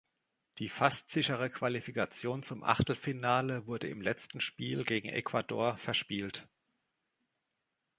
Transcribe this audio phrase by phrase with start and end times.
[0.57, 6.49] Die fast sichere Qualifikation zum Achtelfinale wurde im letzten Spiel gegen Ecuador verspielt.